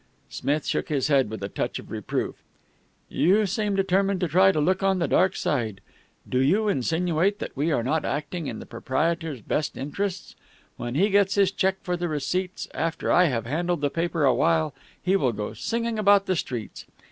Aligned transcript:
Smith 0.31 0.65
shook 0.65 0.89
his 0.89 1.09
head 1.09 1.29
with 1.29 1.43
a 1.43 1.47
touch 1.47 1.77
of 1.77 1.91
reproof. 1.91 2.35
"You 3.07 3.45
seem 3.45 3.75
determined 3.75 4.19
to 4.21 4.27
try 4.27 4.51
to 4.51 4.59
look 4.59 4.81
on 4.81 4.97
the 4.97 5.07
dark 5.07 5.35
side. 5.35 5.79
Do 6.27 6.39
you 6.39 6.67
insinuate 6.67 7.37
that 7.37 7.55
we 7.55 7.71
are 7.71 7.83
not 7.83 8.03
acting 8.03 8.47
in 8.47 8.57
the 8.57 8.65
proprietor's 8.65 9.41
best 9.41 9.77
interests? 9.77 10.35
When 10.75 10.95
he 10.95 11.11
gets 11.11 11.35
his 11.35 11.51
check 11.51 11.75
for 11.83 11.95
the 11.95 12.07
receipts, 12.09 12.67
after 12.73 13.11
I 13.11 13.25
have 13.25 13.45
handled 13.45 13.81
the 13.81 13.91
paper 13.91 14.25
awhile, 14.25 14.73
he 14.99 15.15
will 15.15 15.33
go 15.33 15.53
singing 15.53 15.99
about 15.99 16.25
the 16.25 16.35
streets. 16.35 16.83